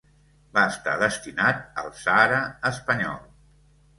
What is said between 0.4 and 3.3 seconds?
Va estar destinat al Sàhara Espanyol.